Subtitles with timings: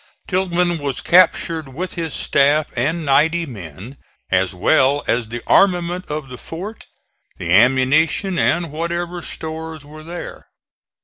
[0.27, 3.97] Tilghman was captured with his staff and ninety men,
[4.31, 6.87] as well as the armament of the fort,
[7.37, 10.47] the ammunition and whatever stores were there.